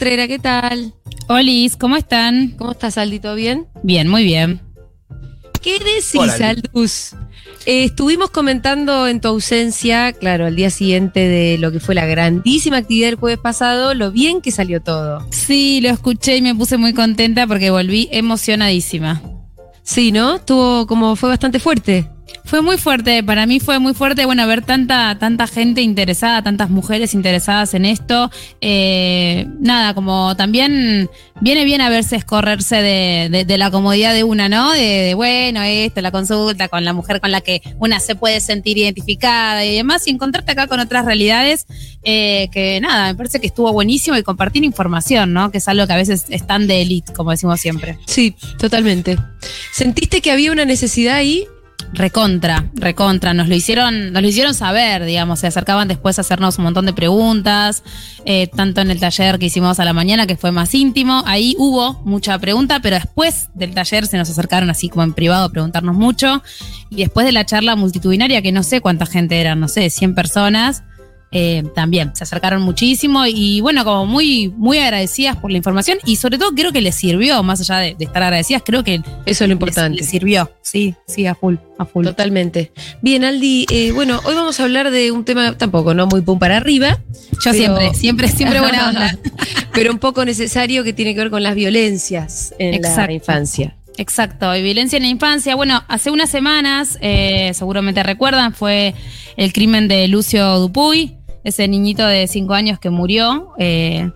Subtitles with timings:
[0.00, 0.94] Utrera, ¿qué tal?
[1.28, 2.54] Olis, ¿cómo están?
[2.56, 3.20] ¿Cómo estás, Aldi?
[3.20, 3.66] ¿Todo bien?
[3.82, 4.62] Bien, muy bien.
[5.60, 6.48] ¿Qué decís, Hola.
[6.48, 7.12] Aldus?
[7.66, 12.06] Eh, estuvimos comentando en tu ausencia, claro, al día siguiente de lo que fue la
[12.06, 15.26] grandísima actividad del jueves pasado, lo bien que salió todo.
[15.32, 19.20] Sí, lo escuché y me puse muy contenta porque volví emocionadísima.
[19.82, 20.36] Sí, ¿no?
[20.36, 22.08] Estuvo como, fue bastante fuerte.
[22.44, 26.68] Fue muy fuerte, para mí fue muy fuerte, bueno, ver tanta, tanta gente interesada, tantas
[26.70, 28.30] mujeres interesadas en esto.
[28.60, 31.08] Eh, nada, como también
[31.40, 34.72] viene bien a verse escorrerse de, de- de la comodidad de una, ¿no?
[34.72, 38.40] De, de, bueno, esto, la consulta con la mujer con la que una se puede
[38.40, 41.66] sentir identificada y demás, y encontrarte acá con otras realidades
[42.02, 45.50] eh, que nada, me parece que estuvo buenísimo y compartir información, ¿no?
[45.52, 47.98] Que es algo que a veces es tan de elite, como decimos siempre.
[48.06, 49.18] Sí, totalmente.
[49.72, 51.46] ¿Sentiste que había una necesidad ahí?
[51.92, 53.34] Recontra, recontra.
[53.34, 55.40] Nos lo hicieron, nos lo hicieron saber, digamos.
[55.40, 57.82] Se acercaban después a hacernos un montón de preguntas,
[58.24, 61.22] eh, tanto en el taller que hicimos a la mañana, que fue más íntimo.
[61.26, 65.44] Ahí hubo mucha pregunta, pero después del taller se nos acercaron así como en privado
[65.44, 66.42] a preguntarnos mucho.
[66.90, 70.14] Y después de la charla multitudinaria, que no sé cuánta gente eran, no sé, 100
[70.14, 70.84] personas.
[71.32, 76.16] Eh, también se acercaron muchísimo y bueno, como muy, muy agradecidas por la información y
[76.16, 79.44] sobre todo creo que les sirvió, más allá de, de estar agradecidas, creo que Eso
[79.44, 79.98] es lo importante.
[79.98, 80.50] les sirvió.
[80.62, 82.04] Sí, sí, a full, a full.
[82.04, 82.72] Totalmente.
[83.02, 86.38] Bien, Aldi, eh, bueno, hoy vamos a hablar de un tema tampoco, no muy pum
[86.38, 86.98] para arriba,
[87.44, 89.18] Yo Pero- siempre, siempre, siempre buena onda.
[89.72, 93.76] pero un poco necesario que tiene que ver con las violencias en la infancia.
[93.96, 95.54] Exacto, y violencia en la infancia.
[95.56, 98.94] Bueno, hace unas semanas, eh, seguramente recuerdan, fue
[99.36, 104.10] el crimen de Lucio Dupuy, ese niñito de 5 años que murió eh,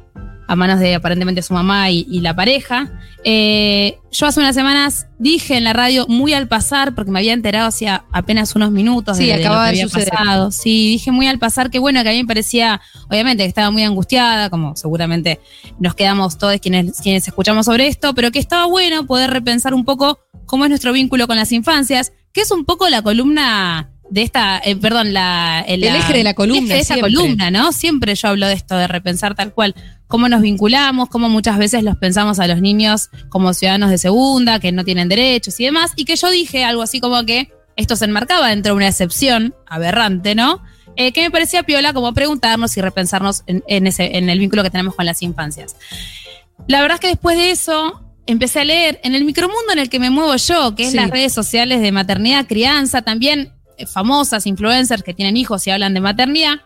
[0.47, 2.93] a manos de aparentemente su mamá y, y la pareja.
[3.25, 7.33] Eh, yo hace unas semanas dije en la radio muy al pasar, porque me había
[7.33, 10.11] enterado hacía apenas unos minutos Sí, de, de lo que acababa de había suceder.
[10.11, 10.51] pasado.
[10.51, 13.71] Sí, dije muy al pasar que bueno, que a mí me parecía, obviamente, que estaba
[13.71, 15.41] muy angustiada, como seguramente
[15.79, 19.87] nos quedamos todos quienes, quienes escuchamos sobre esto, pero que estaba bueno poder repensar un
[19.87, 24.23] poco cómo es nuestro vínculo con las infancias, que es un poco la columna de
[24.23, 27.13] esta, eh, perdón, la, El eje de la columna, de siempre.
[27.13, 27.73] columna, ¿no?
[27.73, 29.75] Siempre yo hablo de esto, de repensar tal cual,
[30.07, 34.61] cómo nos vinculamos, cómo muchas veces los pensamos a los niños como ciudadanos de segunda,
[34.61, 37.97] que no tienen derechos y demás, y que yo dije algo así como que esto
[37.97, 40.63] se enmarcaba dentro de una excepción aberrante, ¿no?
[40.97, 44.63] Eh, que me parecía piola como preguntarnos y repensarnos en, en ese, en el vínculo
[44.63, 45.75] que tenemos con las infancias.
[46.69, 49.89] La verdad es que después de eso empecé a leer en el micromundo en el
[49.91, 50.97] que me muevo yo, que es Sí.
[50.97, 53.51] las redes sociales de maternidad, crianza, también eh,
[53.87, 56.61] famosas influencers que tienen hijos y hablan de maternidad.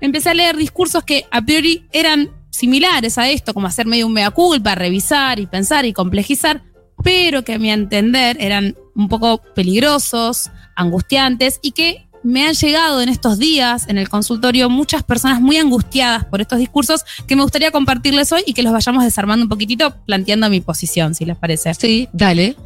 [0.00, 4.12] Empecé a leer discursos que a priori eran similares a esto, como hacer medio un
[4.12, 6.62] mea culpa, revisar y pensar y complejizar,
[7.02, 13.00] pero que a mi entender eran un poco peligrosos, angustiantes y que me han llegado
[13.00, 17.42] en estos días en el consultorio muchas personas muy angustiadas por estos discursos que me
[17.42, 21.36] gustaría compartirles hoy y que los vayamos desarmando un poquitito planteando mi posición, si les
[21.36, 21.72] parece.
[21.74, 22.56] Sí, dale.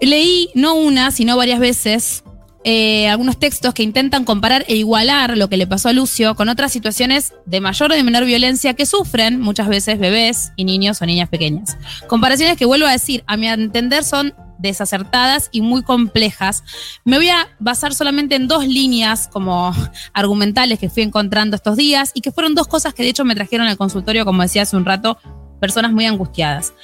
[0.00, 2.24] Leí no una, sino varias veces
[2.64, 6.48] eh, algunos textos que intentan comparar e igualar lo que le pasó a Lucio con
[6.48, 11.02] otras situaciones de mayor o de menor violencia que sufren muchas veces bebés y niños
[11.02, 11.76] o niñas pequeñas.
[12.06, 16.62] Comparaciones que vuelvo a decir, a mi entender son desacertadas y muy complejas.
[17.04, 19.74] Me voy a basar solamente en dos líneas como
[20.12, 23.34] argumentales que fui encontrando estos días y que fueron dos cosas que de hecho me
[23.34, 25.18] trajeron al consultorio, como decía hace un rato,
[25.60, 26.74] personas muy angustiadas.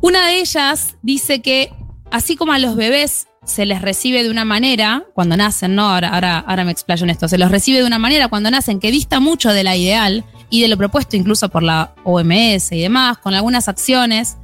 [0.00, 1.70] Una de ellas dice que
[2.10, 5.88] así como a los bebés se les recibe de una manera cuando nacen, ¿no?
[5.88, 7.28] Ahora, ahora, ahora me explayo en esto.
[7.28, 10.60] Se los recibe de una manera cuando nacen que dista mucho de la ideal y
[10.60, 14.36] de lo propuesto incluso por la OMS y demás, con algunas acciones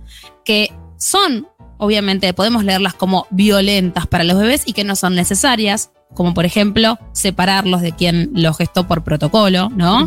[0.45, 1.49] que son,
[1.85, 6.45] obviamente, podemos leerlas como violentas para los bebés y que no son necesarias, como por
[6.45, 10.07] ejemplo separarlos de quien lo gestó por protocolo, ¿no?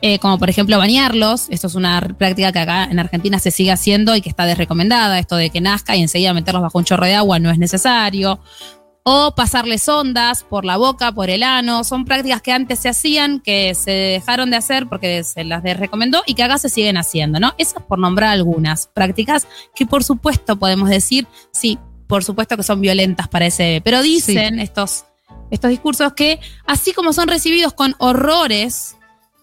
[0.00, 1.46] Eh, como por ejemplo bañarlos.
[1.50, 5.18] Esto es una práctica que acá en Argentina se sigue haciendo y que está desrecomendada.
[5.18, 8.40] Esto de que nazca y enseguida meterlos bajo un chorro de agua no es necesario.
[9.10, 11.82] O pasarles ondas por la boca, por el ano.
[11.82, 16.22] Son prácticas que antes se hacían, que se dejaron de hacer porque se las recomendó
[16.26, 17.54] y que acá se siguen haciendo, ¿no?
[17.56, 22.82] Esas por nombrar algunas prácticas que por supuesto podemos decir, sí, por supuesto que son
[22.82, 23.80] violentas para ese bebé.
[23.80, 25.06] Pero dicen estos,
[25.50, 28.94] estos discursos que así como son recibidos con horrores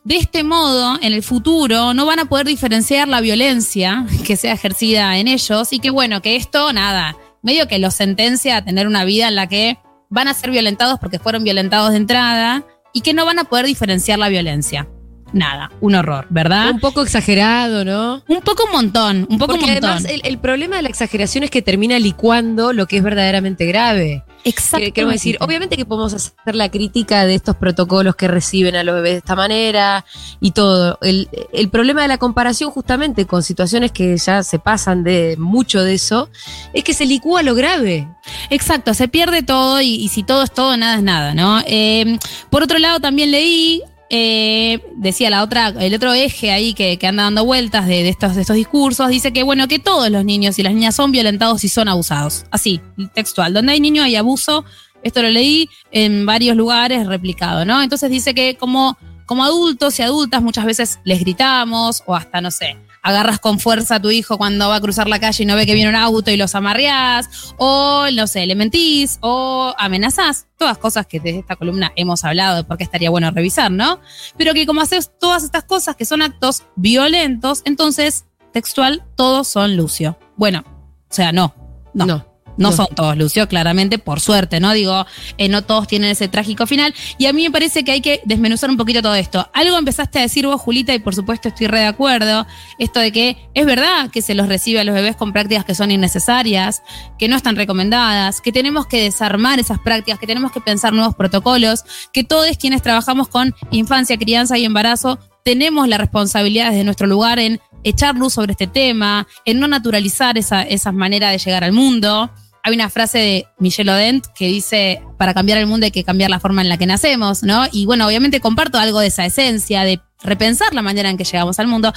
[0.03, 4.53] de este modo, en el futuro, no van a poder diferenciar la violencia que sea
[4.53, 8.87] ejercida en ellos y que bueno, que esto, nada, medio que los sentencia a tener
[8.87, 9.77] una vida en la que
[10.09, 13.65] van a ser violentados porque fueron violentados de entrada y que no van a poder
[13.65, 14.87] diferenciar la violencia.
[15.31, 16.71] Nada, un horror, ¿verdad?
[16.71, 18.23] Un poco exagerado, ¿no?
[18.27, 19.89] Un poco un montón, un poco Porque un montón.
[19.91, 23.65] además el, el problema de la exageración es que termina licuando lo que es verdaderamente
[23.65, 24.23] grave.
[24.45, 24.93] Exacto.
[24.93, 28.95] Queremos decir, obviamente que podemos hacer la crítica de estos protocolos que reciben a los
[28.95, 30.05] bebés de esta manera
[30.39, 30.99] y todo.
[31.01, 35.81] El, el problema de la comparación justamente con situaciones que ya se pasan de mucho
[35.81, 36.29] de eso,
[36.73, 38.07] es que se licúa lo grave.
[38.51, 41.61] Exacto, se pierde todo y, y si todo es todo, nada es nada, ¿no?
[41.65, 42.19] Eh,
[42.51, 47.07] por otro lado, también leí eh, decía la otra, el otro eje ahí que, que
[47.07, 50.23] anda dando vueltas de, de estos, de estos discursos, dice que bueno, que todos los
[50.23, 52.45] niños y las niñas son violentados y son abusados.
[52.51, 52.81] Así,
[53.13, 53.53] textual.
[53.53, 54.65] Donde hay niños hay abuso.
[55.03, 57.81] Esto lo leí en varios lugares replicado, ¿no?
[57.81, 62.51] Entonces dice que como, como adultos y adultas muchas veces les gritamos o hasta, no
[62.51, 65.55] sé, agarras con fuerza a tu hijo cuando va a cruzar la calle y no
[65.55, 70.47] ve que viene un auto y los amarreás, o no sé, le mentís, o amenazás.
[70.57, 73.99] Todas cosas que desde esta columna hemos hablado de por qué estaría bueno revisar, ¿no?
[74.37, 79.77] Pero que como haces todas estas cosas que son actos violentos, entonces, textual, todos son
[79.77, 80.17] Lucio.
[80.35, 80.63] Bueno,
[81.09, 81.53] o sea, no.
[81.93, 82.05] No.
[82.05, 82.34] No.
[82.57, 84.71] No, son todos, Lucio, claramente, por suerte, ¿no?
[84.73, 85.05] Digo,
[85.37, 86.93] eh, no todos tienen ese trágico final.
[87.17, 89.49] Y a mí me parece que hay que desmenuzar un poquito todo esto.
[89.53, 92.47] Algo empezaste a decir vos, Julita, y por supuesto estoy re de acuerdo.
[92.79, 95.75] Esto de que es verdad que se los recibe a los bebés con prácticas que
[95.75, 96.81] son innecesarias,
[97.19, 101.15] que no están recomendadas, que tenemos que desarmar esas prácticas, que tenemos que pensar nuevos
[101.15, 107.05] protocolos, que todos quienes trabajamos con infancia, crianza y embarazo tenemos la responsabilidad desde nuestro
[107.05, 111.63] lugar en echar luz sobre este tema, en no naturalizar esa, esas maneras de llegar
[111.63, 112.31] al mundo.
[112.67, 116.31] Hay una frase de Michelle Odent que dice, para cambiar el mundo hay que cambiar
[116.31, 117.65] la forma en la que nacemos, ¿no?
[117.71, 121.59] Y bueno, obviamente comparto algo de esa esencia, de repensar la manera en que llegamos
[121.59, 121.93] al mundo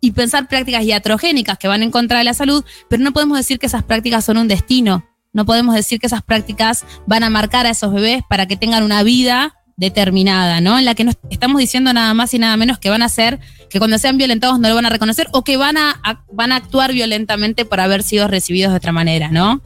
[0.00, 3.60] y pensar prácticas iatrogénicas que van en contra de la salud, pero no podemos decir
[3.60, 5.04] que esas prácticas son un destino.
[5.32, 8.82] No podemos decir que esas prácticas van a marcar a esos bebés para que tengan
[8.82, 10.78] una vida determinada, ¿no?
[10.78, 13.40] En la que no estamos diciendo nada más y nada menos que van a ser,
[13.70, 16.52] que cuando sean violentados no lo van a reconocer o que van a, a- van
[16.52, 19.62] a actuar violentamente por haber sido recibidos de otra manera, ¿no?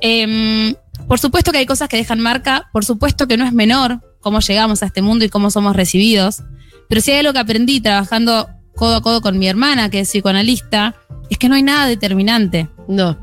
[0.00, 0.74] Em,
[1.08, 4.40] por supuesto que hay cosas que dejan marca, por supuesto que no es menor cómo
[4.40, 6.42] llegamos a este mundo y cómo somos recibidos,
[6.88, 10.08] pero si hay algo que aprendí trabajando codo a codo con mi hermana, que es
[10.10, 10.96] psicoanalista,
[11.30, 12.68] es que no hay nada determinante.
[12.88, 13.16] No.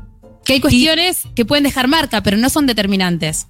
[0.44, 3.46] Que hay cuestiones que pueden dejar marca, pero no son determinantes.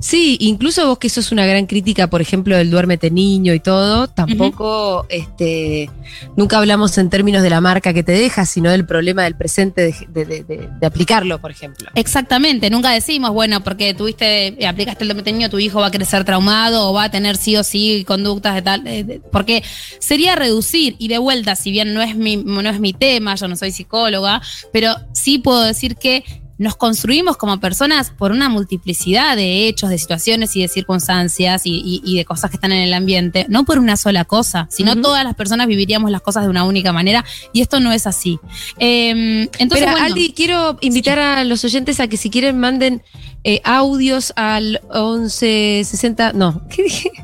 [0.00, 4.06] Sí, incluso vos que sos una gran crítica, por ejemplo, del duérmete niño y todo,
[4.06, 5.90] tampoco, este,
[6.36, 9.82] nunca hablamos en términos de la marca que te deja, sino del problema del presente
[9.82, 11.88] de, de- de- de- de aplicarlo, por ejemplo.
[11.94, 15.90] Exactamente, nunca decimos, bueno, porque tuviste, eh, aplicaste el duérmete niño, tu hijo va a
[15.90, 19.64] crecer traumado o va a tener sí o sí conductas de tal, porque
[20.00, 23.48] sería reducir y de vuelta, si bien no es mi, no es mi tema, yo
[23.48, 24.42] no soy psicóloga,
[24.72, 26.24] pero sí puedo decir que
[26.58, 31.70] nos construimos como personas por una multiplicidad de hechos, de situaciones y de circunstancias y,
[31.84, 34.92] y- y de cosas que están en el ambiente, no por una sola cosa, sino
[34.92, 35.02] Ujú.
[35.02, 38.38] todas las personas viviríamos las cosas de una única manera y esto no es así.
[38.78, 43.02] Eh, entonces, Pero, bueno, Aldi, quiero invitar a los oyentes a que si quieren manden
[43.44, 46.32] eh, audios al 1160.
[46.34, 47.10] No, ¿qué dije?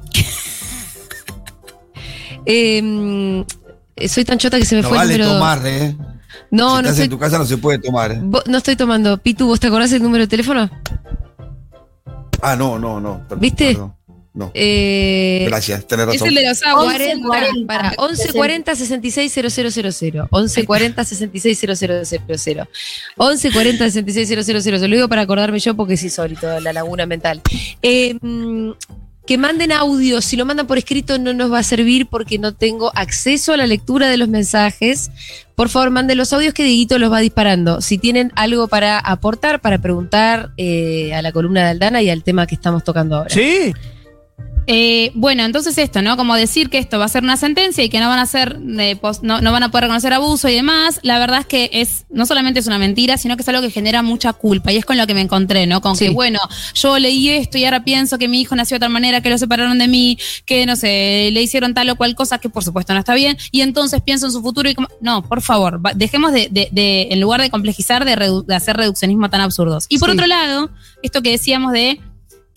[2.50, 3.44] Em,
[4.08, 5.38] soy tan chota que se me No fue vale el número.
[5.38, 5.94] tomar, ¿eh?
[6.50, 8.20] No, si no estás estoy, en tu casa no se puede tomar, ¿eh?
[8.46, 9.18] no estoy tomando.
[9.18, 10.70] Pitu, ¿vos te acordás el número de teléfono?
[12.40, 13.18] Ah, no, no, no.
[13.28, 13.66] perdón, ¿Viste?
[13.72, 13.94] perdón.
[14.34, 16.28] No, Eh, gracias, tenés es razón.
[16.28, 16.94] el de los aguas.
[16.96, 22.68] 40, para 1140 660000 1140 660000
[23.16, 27.42] 1140 660000 lo digo para acordarme yo porque es insólito la laguna mental
[27.82, 28.70] Eh, mm,
[29.28, 32.54] que manden audio, si lo mandan por escrito no nos va a servir porque no
[32.54, 35.10] tengo acceso a la lectura de los mensajes.
[35.54, 37.82] Por favor, manden los audios que Dieguito los va disparando.
[37.82, 42.24] Si tienen algo para aportar, para preguntar eh, a la columna de Aldana y al
[42.24, 43.28] tema que estamos tocando ahora.
[43.28, 43.74] Sí.
[44.70, 46.18] Eh, bueno, entonces esto, ¿no?
[46.18, 48.60] Como decir que esto va a ser una sentencia y que no van a ser,
[48.78, 51.70] eh, pos- no, no van a poder reconocer abuso y demás, la verdad es que
[51.72, 54.70] es, no solamente es una mentira, sino que es algo que genera mucha culpa.
[54.70, 55.80] Y es con lo que me encontré, ¿no?
[55.80, 56.08] Con Sí.
[56.08, 56.38] que, bueno,
[56.74, 59.38] yo leí esto y ahora pienso que mi hijo nació de tal manera, que lo
[59.38, 62.92] separaron de mí, que no sé, le hicieron tal o cual cosa que por supuesto
[62.92, 63.38] no está bien.
[63.50, 67.08] Y entonces pienso en su futuro y como, no, por favor, dejemos de, de- de-
[67.10, 69.86] en lugar de complejizar, de, redu- de hacer reduccionismo tan absurdos.
[69.88, 70.14] Y por Sí.
[70.14, 70.70] otro lado,
[71.02, 72.00] esto que decíamos de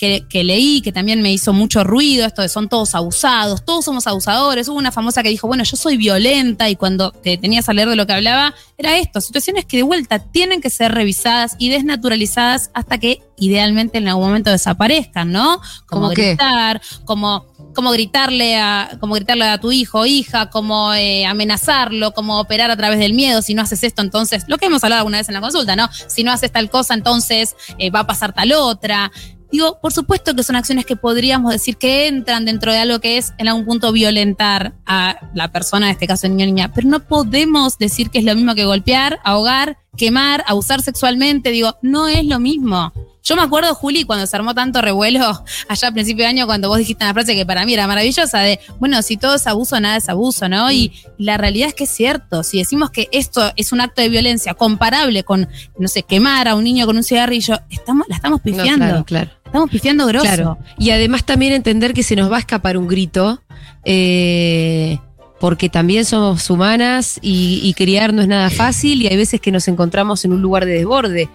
[0.01, 3.86] que, que leí, que también me hizo mucho ruido, esto de son todos abusados, todos
[3.86, 4.67] somos abusadores.
[4.67, 7.88] Hubo una famosa que dijo, bueno, yo soy violenta y cuando te tenías a leer
[7.88, 11.70] de lo que hablaba, era esto, situaciones que de vuelta tienen que ser revisadas y
[11.70, 15.62] desnaturalizadas hasta que idealmente en algún momento desaparezcan, ¿no?
[15.86, 21.27] Como gritar, como como gritarle a como gritarle a tu hijo o hija, como eh,
[21.27, 24.84] amenazarlo, como operar a través del miedo, si no haces esto entonces, lo que hemos
[24.84, 25.89] hablado alguna vez en la consulta, ¿no?
[26.08, 29.12] Si no haces tal cosa entonces eh, va a pasar tal otra.
[29.51, 33.17] Digo, por supuesto que son acciones que podríamos decir que entran dentro de algo que
[33.17, 36.88] es en algún punto violentar a la persona, en este caso niño o niña, pero
[36.88, 41.50] no podemos decir que es lo mismo que golpear, ahogar, quemar, abusar sexualmente.
[41.51, 42.93] Digo, no es lo mismo.
[43.24, 46.70] Yo me acuerdo, Juli, cuando se armó tanto revuelo allá a principio de año, cuando
[46.70, 49.79] vos dijiste una frase que para mí era maravillosa, de, bueno, si todo es abuso,
[49.79, 50.72] nada es abuso, ¿no?
[50.72, 52.41] Y la realidad es que es cierto.
[52.41, 56.55] Si decimos que esto es un acto de violencia comparable con, no sé, quemar a
[56.55, 58.86] un niño con un cigarrillo, estamos, la estamos No, pifiando.
[58.86, 59.31] claro, claro.
[59.51, 60.24] Estamos pifiando grosso.
[60.24, 60.58] Claro.
[60.79, 63.41] Y además también entender que se nos va a escapar un grito,
[63.84, 64.98] eh,
[65.41, 69.51] porque también somos humanas y, y criar no es nada fácil y hay veces que
[69.51, 71.29] nos encontramos en un lugar de desborde.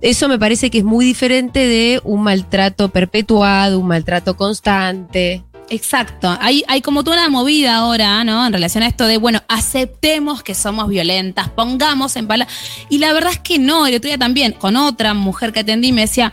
[0.00, 5.44] Eso me parece que es muy diferente de un maltrato perpetuado, un maltrato constante.
[5.68, 6.34] Exacto.
[6.40, 8.46] Hay, hay como toda una movida ahora, ¿no?
[8.46, 12.56] En relación a esto de, bueno, aceptemos que somos violentas, pongamos en palabras.
[12.88, 13.86] Y la verdad es que no.
[13.86, 16.32] El otro día también, con otra mujer que atendí, me decía,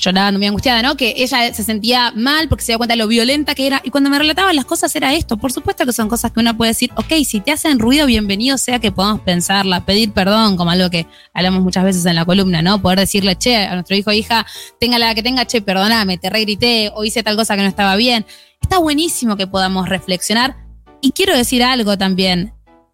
[0.00, 0.96] llorando, muy angustiada, ¿no?
[0.96, 3.80] Que ella se sentía mal porque se dio cuenta de lo violenta que era.
[3.84, 5.36] Y cuando me relataban las cosas era esto.
[5.36, 8.58] Por supuesto que son cosas que uno puede decir, ok, si te hacen ruido, bienvenido
[8.58, 12.62] sea que podamos pensarla, pedir perdón, como algo que hablamos muchas veces en la columna,
[12.62, 12.80] ¿no?
[12.80, 14.46] Poder decirle, che, a nuestro hijo o hija,
[14.80, 17.96] tenga la que tenga, che, perdóname, te regrité o hice tal cosa que no estaba
[17.96, 18.26] bien.
[18.60, 20.56] Está buenísimo que podamos reflexionar.
[21.02, 22.52] Y quiero decir algo también.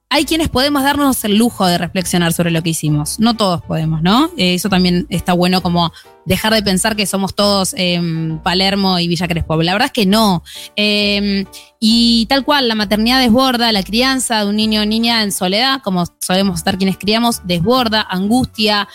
[0.08, 3.18] Hay quienes podemos darnos el lujo de reflexionar sobre lo que hicimos.
[3.18, 4.30] No todos podemos, ¿no?
[4.36, 5.92] Eh, eso también está bueno como
[6.24, 8.00] dejar de pensar que somos todos eh,
[8.44, 9.60] Palermo y Villa Crespo.
[9.62, 10.44] La verdad es que no.
[10.76, 11.44] Eh,
[11.80, 15.82] y tal cual, la maternidad desborda, la crianza de un niño o niña en soledad,
[15.82, 18.86] como solemos estar quienes criamos, desborda, angustia.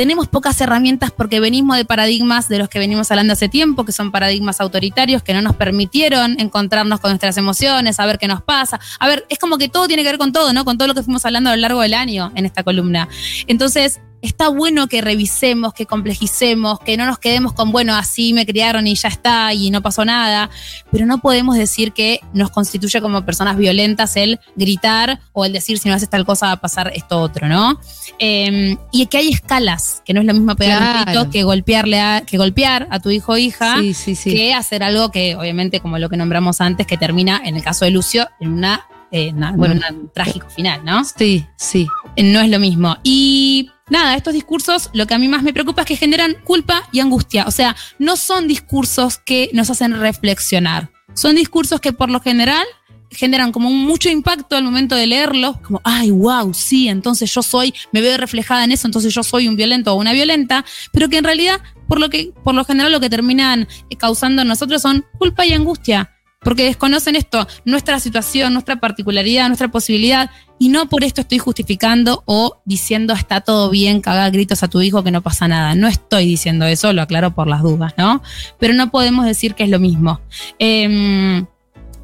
[0.00, 3.92] Tenemos pocas herramientas porque venimos de paradigmas de los que venimos hablando hace tiempo, que
[3.92, 8.80] son paradigmas autoritarios que no nos permitieron encontrarnos con nuestras emociones, saber qué nos pasa.
[8.98, 10.64] A ver, es como que todo tiene que ver con todo, ¿no?
[10.64, 13.10] Con todo lo que fuimos hablando a lo largo del año en esta columna.
[13.46, 18.46] Entonces, está bueno que revisemos, que complejicemos, que no nos quedemos con, bueno, así me
[18.46, 20.50] criaron y ya está y no pasó nada,
[20.90, 25.78] pero no podemos decir que nos constituye como personas violentas el gritar o el decir
[25.78, 27.80] si no haces tal cosa va a pasar esto otro, ¿no?
[28.18, 32.00] Eh, y que hay escalas, que no es lo mismo pegar un grito que golpearle
[32.00, 34.32] a, que golpear a tu hijo o hija Sí, sí, sí.
[34.32, 37.84] que hacer algo que, obviamente, como lo que nombramos antes, que termina, en el caso
[37.84, 39.80] de Lucio, en una, eh, na- Bueno.
[39.88, 41.02] en un trágico final, ¿no?
[41.04, 41.86] Sí, sí.
[42.16, 42.96] Eh, No es lo mismo.
[43.02, 46.82] Y nada, estos discursos, lo que a mí más me preocupa es que generan culpa
[46.92, 47.44] y angustia.
[47.46, 50.90] O sea, no son discursos que nos hacen reflexionar.
[51.14, 52.64] Son discursos que por lo general
[53.12, 57.74] generan como mucho impacto al momento de leerlos, como, ay, wow, sí, entonces yo soy,
[57.90, 61.18] me veo reflejada en eso, entonces yo soy un violento o una violenta, pero que
[61.18, 64.80] en realidad, por lo que, por lo general, lo que terminan eh, causando en nosotros
[64.82, 70.88] son culpa y angustia, porque desconocen esto, nuestra situación, nuestra particularidad, nuestra posibilidad, y no
[70.88, 75.10] por esto estoy justificando o diciendo está todo bien, cagar gritos a tu hijo que
[75.10, 75.74] no pasa nada.
[75.74, 78.22] No estoy diciendo eso, lo aclaro por las dudas, ¿no?
[78.58, 80.20] Pero no podemos decir que es lo mismo.
[80.58, 81.46] Em,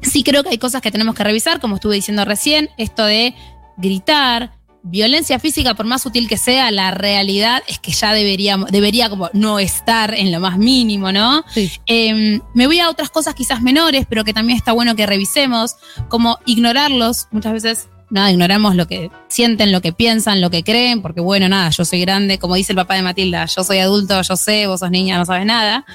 [0.01, 3.33] sí creo que hay cosas que tenemos que revisar, como estuve diciendo recién, esto de
[3.77, 4.56] gritar,
[4.89, 9.29] violencia física, por más sutil que sea, la realidad es que ya deberíamos, debería como
[9.33, 11.43] no estar en lo más mínimo, ¿no?
[11.53, 11.71] Sí.
[11.85, 15.75] Eh, me voy a otras cosas quizás menores, pero que también está bueno que revisemos,
[16.09, 17.27] como ignorarlos.
[17.31, 21.49] Muchas veces, nada, ignoramos lo que sienten, lo que piensan, lo que creen, porque bueno,
[21.49, 24.67] nada, yo soy grande, como dice el papá de Matilda, yo soy adulto, yo sé,
[24.67, 25.85] vos sos niña, no sabes nada.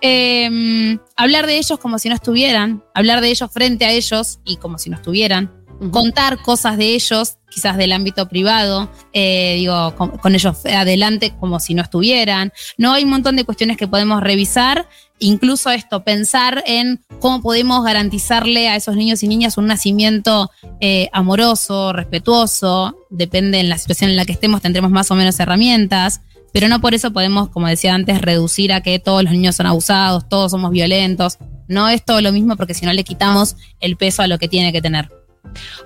[0.00, 4.56] Eh, hablar de ellos como si no estuvieran, hablar de ellos frente a ellos y
[4.56, 5.59] como si no estuvieran
[5.90, 11.58] Contar cosas de ellos, quizás del ámbito privado, eh, digo, con, con ellos adelante como
[11.58, 12.52] si no estuvieran.
[12.76, 14.86] No hay un montón de cuestiones que podemos revisar,
[15.18, 21.08] incluso esto, pensar en cómo podemos garantizarle a esos niños y niñas un nacimiento eh,
[21.12, 26.22] amoroso, respetuoso, depende en la situación en la que estemos, tendremos más o menos herramientas.
[26.52, 29.66] Pero no por eso podemos, como decía antes, reducir a que todos los niños son
[29.66, 31.38] abusados, todos somos violentos.
[31.68, 34.48] No es todo lo mismo porque si no le quitamos el peso a lo que
[34.48, 35.19] tiene que tener.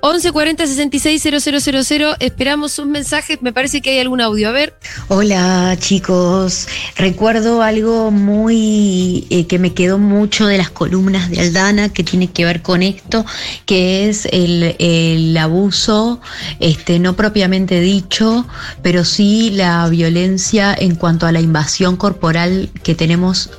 [0.00, 2.16] 11 40 66 000.
[2.20, 3.40] Esperamos sus mensajes.
[3.40, 4.48] Me parece que hay algún audio.
[4.48, 4.74] A ver.
[5.08, 11.88] Hola chicos, recuerdo algo muy eh, que me quedó mucho de las columnas de Aldana
[11.88, 13.24] que tiene que ver con esto,
[13.66, 16.20] que es el, el abuso,
[16.60, 18.46] este, no propiamente dicho,
[18.82, 23.50] pero sí la violencia en cuanto a la invasión corporal que tenemos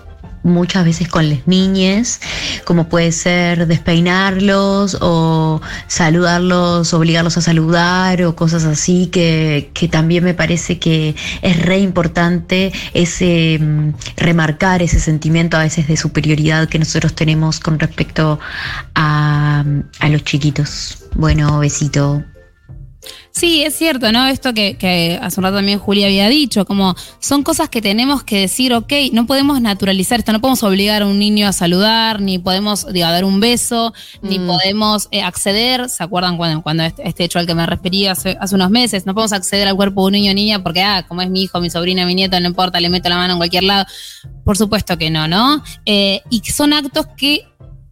[0.46, 2.22] muchas veces con las niñas,
[2.66, 10.24] como puede ser despeinarlos o saludarlos, obligarlos a saludar o cosas así, que, que también
[10.24, 16.70] me parece que es re importante ese mm, remarcar ese sentimiento a veces de superioridad
[16.70, 18.40] que nosotros tenemos con respecto
[18.94, 19.64] a,
[20.00, 21.00] a los chiquitos.
[21.16, 22.24] Bueno, besito.
[23.38, 24.28] Sí, es cierto, ¿no?
[24.28, 28.24] Esto que, que hace un rato también Julia había dicho, como son cosas que tenemos
[28.24, 32.22] que decir, ok, no podemos naturalizar esto, no podemos obligar a un niño a saludar,
[32.22, 34.48] ni podemos, digo, a dar un beso, ni Mm.
[34.48, 38.38] podemos eh, acceder, ¿se acuerdan cuando, cuando este, este hecho al que me refería hace,
[38.40, 39.06] hace unos meses?
[39.06, 41.44] No podemos acceder al cuerpo de un niño o niña porque, ah, como es mi
[41.44, 43.86] hijo, mi sobrina, mi nieto, no importa, le meto la mano en cualquier lado.
[44.46, 45.62] Por supuesto que no, ¿no?
[45.86, 47.46] Eh, y son actos que,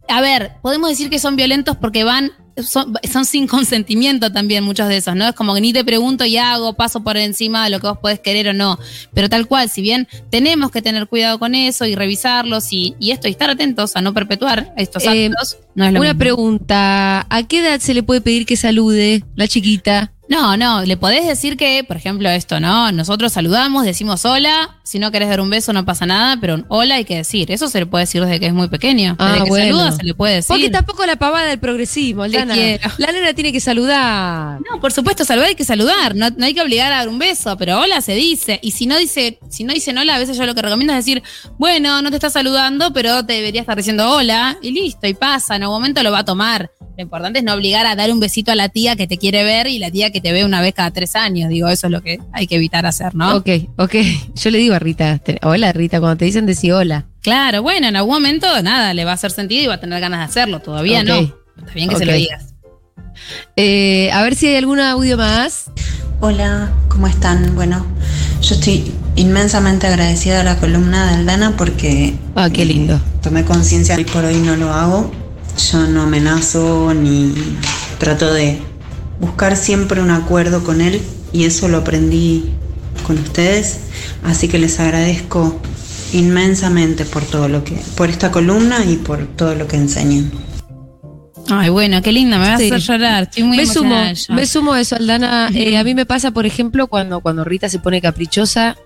[0.08, 4.88] a ver, podemos decir que son violentos porque van son, son sin consentimiento también muchos
[4.88, 5.28] de esos, ¿no?
[5.28, 7.98] Es como que ni te pregunto y hago, paso por encima de lo que vos
[7.98, 8.78] podés querer o no.
[9.12, 13.10] Pero tal cual, si bien tenemos que tener cuidado con eso y revisarlos y, y
[13.10, 16.18] esto y estar atentos a no perpetuar estos Eh, actos, no es lo Una mismo.
[16.18, 20.12] pregunta, ¿a qué edad se le puede pedir que salude la chiquita?
[20.28, 22.90] No, no, le podés decir que, por ejemplo, esto, ¿no?
[22.92, 26.64] Nosotros saludamos, decimos hola, si no querés dar un beso no pasa nada, pero un
[26.68, 27.50] hola hay que decir.
[27.50, 29.16] Eso se le puede decir desde que es muy pequeño.
[29.18, 29.78] Ah, desde que bueno.
[29.78, 30.48] saluda se le puede decir.
[30.48, 32.26] Porque tampoco la pavada del progresismo.
[32.26, 34.60] La nena tiene que saludar.
[34.70, 37.18] No, por supuesto, saludar hay que saludar, no, no hay que obligar a dar un
[37.18, 38.58] beso, pero hola se dice.
[38.62, 41.04] Y si no dice, si no dicen hola, a veces yo lo que recomiendo es
[41.04, 41.22] decir,
[41.58, 45.56] bueno, no te está saludando, pero te debería estar diciendo hola, y listo, y pasa,
[45.56, 46.70] en algún momento lo va a tomar.
[46.96, 49.42] Lo importante es no obligar a dar un besito a la tía que te quiere
[49.42, 51.48] ver y la tía que te ve una vez cada tres años.
[51.48, 53.36] Digo, eso es lo que hay que evitar hacer, ¿no?
[53.36, 53.48] Ok,
[53.78, 53.94] ok.
[54.36, 57.06] Yo le digo a Rita, te- hola Rita, cuando te dicen decir hola.
[57.20, 60.00] Claro, bueno, en algún momento nada, le va a hacer sentido y va a tener
[60.00, 60.60] ganas de hacerlo.
[60.60, 61.06] Todavía Ok.
[61.06, 61.14] no.
[61.58, 62.54] Está bien que se lo digas.
[63.56, 65.70] Eh, a ver si hay algún audio más.
[66.20, 67.54] Hola, ¿cómo están?
[67.54, 67.84] Bueno,
[68.40, 73.00] yo estoy inmensamente agradecida a la columna de Aldana porque Ah, qué lindo.
[73.22, 75.10] tomé conciencia, hoy por hoy no lo hago.
[75.56, 77.32] Yo no amenazo ni
[77.98, 78.58] trato de
[79.20, 81.00] buscar siempre un acuerdo con él
[81.32, 82.50] y eso lo aprendí
[83.06, 83.80] con ustedes.
[84.24, 85.60] Así que les agradezco
[86.12, 90.30] inmensamente por todo lo que, por esta columna y por todo lo que enseñan.
[91.50, 92.70] Ay, bueno, qué linda, me vas Sí.
[92.70, 93.22] a hacer llorar.
[93.24, 93.94] Estoy muy me sumo,
[94.30, 95.50] me sumo a eso, Aldana.
[95.54, 98.76] Eh, a mí me pasa, por ejemplo, cuando, cuando Rita se pone caprichosa,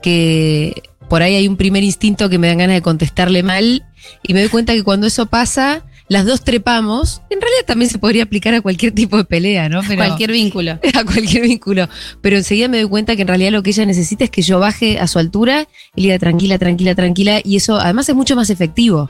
[0.00, 3.84] que por ahí hay un primer instinto que me dan ganas de contestarle mal,
[4.22, 7.22] y me doy cuenta que cuando eso pasa, las dos trepamos.
[7.30, 9.80] En realidad también se podría aplicar a cualquier tipo de pelea, ¿no?
[9.86, 10.72] Pero, Cualquier vínculo.
[10.94, 11.88] a cualquier vínculo.
[12.20, 14.58] Pero enseguida me doy cuenta que en realidad lo que ella necesita es que yo
[14.58, 17.40] baje a su altura y le diga tranquila, tranquila, tranquila.
[17.44, 19.08] Y eso además es mucho más efectivo.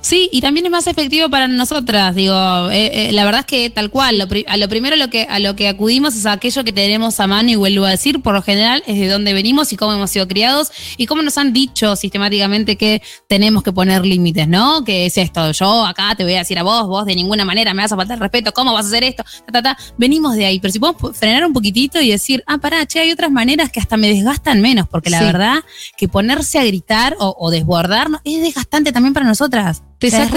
[0.00, 2.34] Sí, y también es más efectivo para nosotras, digo,
[2.70, 5.38] eh, eh, la verdad es que tal cual, lo a lo primero lo que, a
[5.38, 8.34] lo que acudimos es a aquello que tenemos a mano y vuelvo a decir, por
[8.34, 11.52] lo general es de dónde venimos y cómo hemos sido criados y cómo nos han
[11.52, 14.84] dicho sistemáticamente que tenemos que poner límites, ¿no?
[14.84, 17.72] Que es esto, yo acá te voy a decir a vos, vos de ninguna manera
[17.72, 19.24] me vas a faltar respeto, ¿cómo vas a hacer esto?
[19.46, 19.78] Ta, ta, ta.
[19.96, 23.10] Venimos de ahí, pero si podemos frenar un poquitito y decir, ah, pará, che, hay
[23.12, 25.24] otras maneras que hasta me desgastan menos, porque la Sí.
[25.24, 25.56] verdad
[25.96, 28.20] que ponerse a gritar o, o desbordar ¿no?
[28.24, 29.61] es desgastante también para nosotras.
[29.98, 30.34] Te O sea, saco-.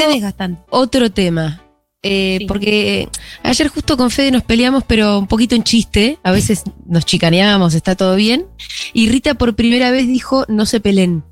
[0.70, 1.62] Otro tema.
[2.04, 2.46] Eh, Sí.
[2.46, 3.10] Porque
[3.42, 6.20] ayer justo con Fede nos peleamos, pero un poquito en chiste.
[6.24, 8.46] A veces nos chicaneábamos, está todo bien.
[8.94, 11.24] Y Rita por primera vez dijo, no se peleen.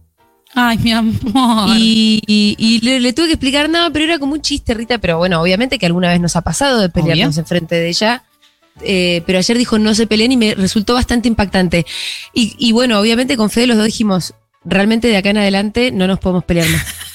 [0.56, 1.14] Ay, mi amor.
[1.78, 4.98] Y, y- y le, le tuve que explicar, no, pero era como un chiste, Rita.
[4.98, 8.24] Pero bueno, obviamente que alguna vez nos ha pasado de pelearnos enfrente de ella.
[8.82, 11.86] Eh, pero ayer dijo, no se peleen y me resultó bastante impactante.
[12.34, 14.34] Y, y bueno, obviamente con Fede los dos dijimos,
[14.66, 16.82] realmente de acá en adelante no nos podemos pelear más.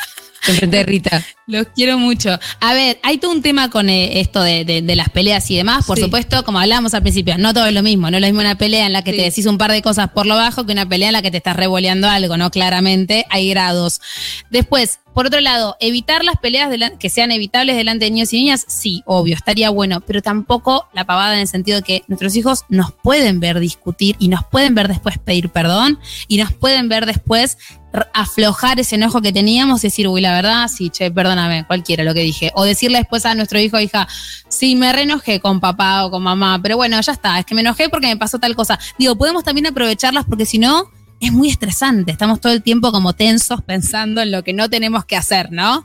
[0.86, 1.24] Rita.
[1.46, 2.38] Los quiero mucho.
[2.60, 5.56] A ver, hay todo un tema con eh, esto de, de- de las peleas y
[5.56, 5.86] demás.
[5.86, 6.04] Por Sí.
[6.04, 8.10] supuesto, como hablábamos al principio, no todo es lo mismo.
[8.10, 9.16] No es lo mismo una pelea en la que Sí.
[9.18, 11.30] te decís un par de cosas por lo bajo que una pelea en la que
[11.30, 12.50] te estás revoleando algo, ¿no?
[12.50, 14.00] Claramente hay grados.
[14.50, 18.64] Después, por otro lado, evitar las peleas que sean evitables delante de niños y niñas,
[18.68, 22.64] sí, obvio, estaría bueno, pero tampoco la pavada en el sentido de que nuestros hijos
[22.68, 27.04] nos pueden ver discutir y nos pueden ver después pedir perdón y nos pueden ver
[27.04, 27.58] después
[28.14, 32.14] aflojar ese enojo que teníamos y decir, uy, la verdad, sí, che, perdóname, cualquiera lo
[32.14, 32.52] que dije.
[32.54, 34.06] O decirle después a nuestro hijo o hija,
[34.48, 37.62] sí, me reenojé con papá o con mamá, pero bueno, ya está, es que me
[37.62, 38.78] enojé porque me pasó tal cosa.
[39.00, 42.12] Digo, podemos también aprovecharlas porque si no, es muy estresante.
[42.12, 45.84] Estamos todo el tiempo como tensos pensando en lo que no tenemos que hacer, ¿no?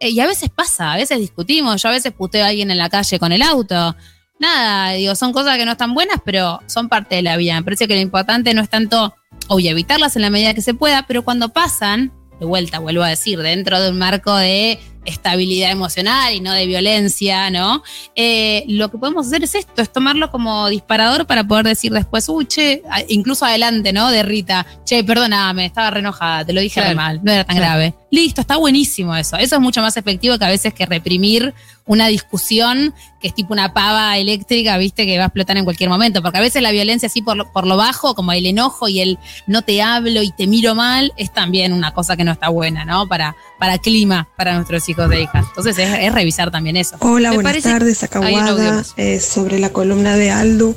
[0.00, 2.78] Eh, y a veces pasa, a veces discutimos, yo a veces puteo a alguien en
[2.78, 3.96] la calle con el auto.
[4.38, 7.54] Nada, digo, son cosas que no están buenas, pero son parte de la vida.
[7.54, 9.14] Me parece que lo importante no es tanto,
[9.48, 13.08] obvio, evitarlas en la medida que se pueda, pero cuando pasan, de vuelta, vuelvo a
[13.08, 17.82] decir, dentro de un marco de estabilidad emocional y no de violencia, ¿no?
[18.14, 22.28] Eh, lo que podemos hacer es esto, es tomarlo como disparador para poder decir después,
[22.28, 24.10] uy, che, incluso adelante, ¿no?
[24.10, 26.96] De Rita, che, perdóname, estaba re enojada, te lo dije re Claro.
[26.96, 27.70] mal, no era tan Claro.
[27.80, 27.94] grave.
[28.10, 29.36] Listo, está buenísimo eso.
[29.36, 31.52] Eso es mucho más efectivo que a veces que reprimir
[31.86, 35.88] una discusión que es tipo una pava eléctrica, viste, que va a explotar en cualquier
[35.90, 36.22] momento.
[36.22, 39.00] Porque a veces la violencia así por lo, por lo bajo, como el enojo y
[39.00, 42.50] el no te hablo y te miro mal, es también una cosa que no está
[42.50, 43.08] buena, ¿no?
[43.08, 45.46] Para, para clima, para nuestros hijos e hijas.
[45.48, 46.96] Entonces es, es revisar también eso.
[47.00, 48.84] Hola, Me buenas parece- tardes, Acahuada.
[48.96, 50.74] Eh, sobre la columna de Aldu,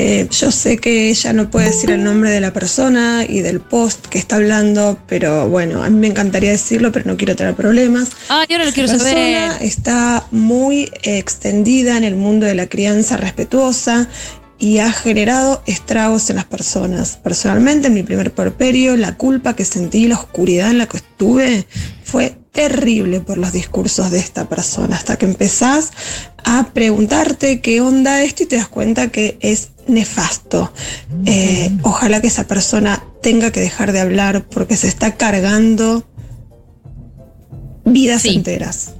[0.00, 3.58] Eh, yo sé que ella no puede decir el nombre de la persona y del
[3.58, 7.56] post que está hablando, pero bueno, a mí me encantaría decirlo, pero no quiero tener
[7.56, 8.10] problemas.
[8.28, 9.62] Ay, ahora lo Esa quiero persona saber.
[9.66, 14.08] está muy extendida en el mundo de la crianza respetuosa
[14.60, 17.16] y ha generado estragos en las personas.
[17.20, 21.66] Personalmente, en mi primer porperio, la culpa que sentí, la oscuridad en la que estuve,
[22.04, 25.90] fue terrible por los discursos de esta persona, hasta que empezás
[26.44, 30.72] a preguntarte qué onda esto y te das cuenta que es nefasto.
[31.24, 36.04] Eh, ojalá que esa persona tenga que dejar de hablar porque se está cargando
[37.84, 38.34] vidas Sí.
[38.36, 38.92] enteras.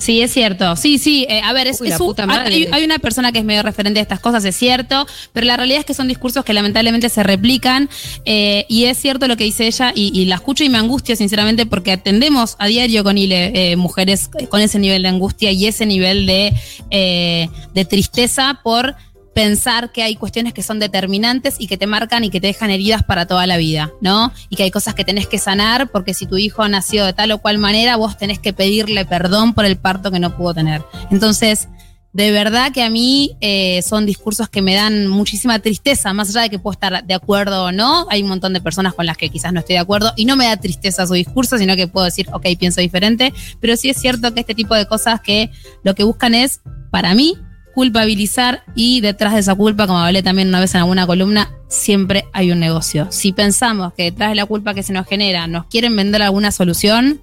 [0.00, 0.74] Sí, es cierto.
[0.76, 1.26] Sí, sí.
[1.28, 2.06] eh, a ver, es, Uy, la es un-
[2.46, 5.56] hay, hay una persona que es medio referente de estas cosas, es cierto, pero la
[5.56, 7.88] realidad es que son discursos que lamentablemente se replican
[8.24, 11.14] eh, y es cierto lo que dice ella y, y la escucho y me angustia
[11.16, 15.66] sinceramente porque atendemos a diario con Ile eh, mujeres con ese nivel de angustia y
[15.66, 16.52] ese nivel de,
[16.90, 18.96] eh, de tristeza por
[19.34, 22.70] pensar que hay cuestiones que son determinantes y que te marcan y que te dejan
[22.70, 24.32] heridas para toda la vida, ¿no?
[24.48, 27.30] Y que hay cosas que tenés que sanar porque si tu hijo nació de tal
[27.32, 30.82] o cual manera, vos tenés que pedirle perdón por el parto que no pudo tener.
[31.10, 31.68] Entonces,
[32.12, 36.42] de verdad que a mí eh, son discursos que me dan muchísima tristeza, más allá
[36.42, 39.16] de que puedo estar de acuerdo o no, hay un montón de personas con las
[39.16, 41.86] que quizás no estoy de acuerdo y no me da tristeza su discurso, sino que
[41.86, 45.52] puedo decir, ok, pienso diferente, pero sí es cierto que este tipo de cosas que
[45.84, 47.36] lo que buscan es, para mí,
[47.74, 52.24] culpabilizar y detrás de esa culpa, como hablé también una vez en alguna columna, siempre
[52.32, 53.08] hay un negocio.
[53.10, 56.52] Si pensamos que detrás de la culpa que se nos genera nos quieren vender alguna
[56.52, 57.20] solución,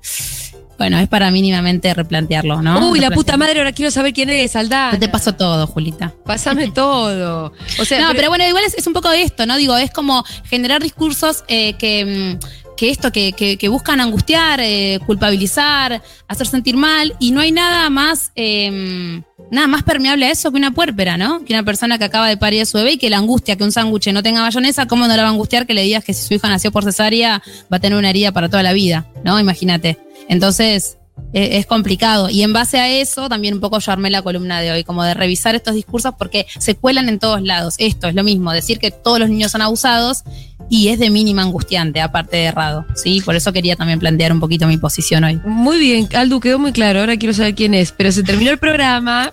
[0.77, 2.91] bueno, es para mínimamente replantearlo, ¿no?
[2.91, 4.91] Uy, la puta madre, ahora quiero saber quién es, Aldana.
[4.93, 6.13] No te pasó todo, Julita.
[6.23, 7.51] Pásame todo.
[7.79, 9.57] O sea, No, pero bueno, igual es, es un poco esto, ¿no?
[9.57, 14.59] Digo, es como generar discursos eh, que, mm, que esto, que, que- que buscan angustiar,
[14.61, 20.31] eh, culpabilizar, hacer sentir mal, y no hay nada más, eh, nada más permeable a
[20.31, 21.43] eso que una puérpera, ¿no?
[21.45, 23.63] Que una persona que acaba de parir a su bebé y que la angustia que
[23.63, 26.13] un sándwich no tenga mayonesa, ¿cómo no la va a angustiar que le digas que
[26.13, 29.07] si su hija nació por cesárea va a tener una herida para toda la vida,
[29.23, 29.39] ¿no?
[29.39, 29.97] Imagínate.
[30.29, 30.97] Entonces,
[31.33, 32.29] es complicado.
[32.29, 35.03] Y en base a eso, también un poco yo armé la columna de hoy, como
[35.03, 37.75] de revisar estos discursos porque se cuelan en todos lados.
[37.77, 40.23] Esto es lo mismo, decir que todos los niños son abusados
[40.69, 42.85] y es de mínima angustiante, aparte de errado.
[42.95, 43.21] ¿sí?
[43.21, 45.39] Por eso quería también plantear un poquito mi posición hoy.
[45.45, 47.01] Muy bien, Aldu, quedó muy claro.
[47.01, 47.91] Ahora quiero saber quién es.
[47.91, 49.31] Pero se terminó el programa.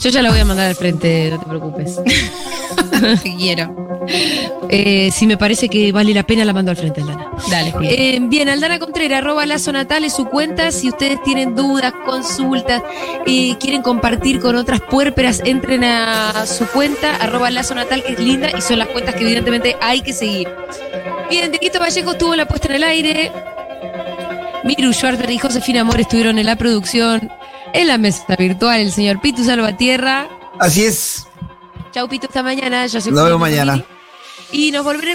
[0.00, 2.00] Yo ya la voy a mandar al frente, no te preocupes.
[3.38, 3.91] Quiero.
[4.68, 7.30] Eh, si me parece que vale la pena, la mando al frente, Aldana.
[7.50, 7.74] Dale.
[7.82, 10.70] Eh, bien, Aldana Contreras, arroba Lazo Natal es su cuenta.
[10.72, 12.82] Si ustedes tienen dudas, consultas
[13.26, 18.18] y quieren compartir con otras puérperas, entren a su cuenta, arroba Lazo Natal, que es
[18.18, 20.48] linda y son las cuentas que evidentemente hay que seguir.
[21.28, 23.32] Bien, Dieguito Vallejo estuvo en la puesta en el aire.
[24.64, 27.30] Miru Schwarzer y Josefina Amor estuvieron en la producción.
[27.72, 30.28] En la mesa virtual, el señor Pitu Salvatierra.
[30.58, 31.26] Así es.
[31.92, 32.86] Chau, Pitu, hasta mañana.
[32.86, 33.84] Yo soy Nos vemos mañana.
[34.50, 35.10] Y nos volveremos.